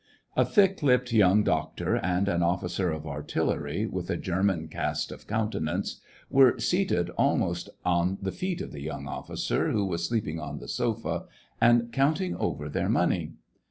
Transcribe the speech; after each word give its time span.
A 0.35 0.43
thick 0.43 0.81
lipped 0.81 1.13
young 1.13 1.43
doctor 1.43 1.95
and 1.95 2.27
an 2.27 2.41
officer 2.41 2.89
of 2.91 3.05
artillery, 3.05 3.85
with 3.85 4.09
a 4.09 4.17
German 4.17 4.67
cast 4.67 5.11
of 5.11 5.27
countenance, 5.27 6.01
were 6.27 6.57
SEVASTOPOL 6.57 6.73
IN 6.73 6.79
AUGUST. 6.79 7.17
137 7.19 7.19
seated 7.19 7.21
almost 7.21 7.69
on 7.85 8.17
the 8.19 8.35
feet 8.35 8.61
of 8.61 8.71
the 8.71 8.81
young 8.81 9.07
officer 9.07 9.69
who 9.69 9.85
was 9.85 10.03
sleeping 10.07 10.39
on 10.39 10.57
the 10.57 10.67
sofa, 10.67 11.25
and 11.61 11.91
counting 11.91 12.35
over 12.37 12.67
their 12.67 12.89
money. 12.89 13.33